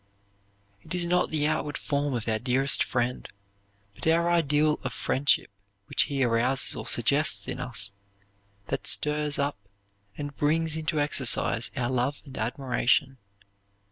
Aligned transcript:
It 0.81 0.95
is 0.95 1.05
not 1.05 1.29
the 1.29 1.45
outward 1.45 1.77
form 1.77 2.15
of 2.15 2.27
our 2.27 2.39
dearest 2.39 2.83
friend, 2.83 3.29
but 3.93 4.07
our 4.07 4.31
ideal 4.31 4.79
of 4.83 4.93
friendship 4.93 5.51
which 5.85 6.05
he 6.09 6.23
arouses 6.23 6.75
or 6.75 6.87
suggests 6.87 7.47
in 7.47 7.59
us 7.59 7.91
that 8.69 8.87
stirs 8.87 9.37
up 9.37 9.59
and 10.17 10.35
brings 10.35 10.75
into 10.75 10.99
exercise 10.99 11.69
our 11.77 11.91
love 11.91 12.19
and 12.25 12.35
admiration. 12.35 13.19